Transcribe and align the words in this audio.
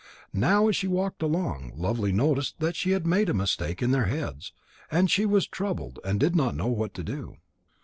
Now 0.33 0.67
as 0.67 0.75
she 0.75 0.87
walked 0.87 1.21
along, 1.21 1.73
Lovely 1.75 2.11
noticed 2.11 2.59
that 2.59 2.75
she 2.75 2.89
had 2.89 3.05
made 3.05 3.29
a 3.29 3.35
mistake 3.35 3.83
in 3.83 3.91
their 3.91 4.05
heads. 4.07 4.51
And 4.89 5.11
she 5.11 5.27
was 5.27 5.45
troubled 5.45 5.99
and 6.03 6.19
did 6.19 6.35
not 6.35 6.55
know 6.55 6.69
what 6.69 6.95
to 6.95 7.03
do. 7.03 7.37